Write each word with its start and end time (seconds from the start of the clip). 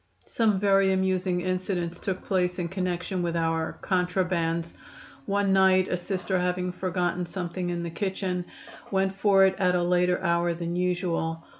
Some 0.25 0.59
very 0.59 0.91
amusing 0.93 1.41
incidents 1.41 1.99
took 1.99 2.23
place 2.25 2.57
in 2.57 2.69
connection 2.69 3.21
with 3.21 3.35
our 3.35 3.77
"contrabands." 3.83 4.73
One 5.27 5.53
night 5.53 5.89
a 5.89 5.95
Sister, 5.95 6.39
having 6.39 6.71
forgotten 6.71 7.27
something 7.27 7.69
in 7.69 7.83
the 7.83 7.91
kitchen, 7.91 8.45
went 8.89 9.13
for 9.13 9.45
it 9.45 9.53
at 9.59 9.75
a 9.75 9.83
later 9.83 10.19
hour 10.23 10.55
than 10.55 10.75
usual. 10.75 11.43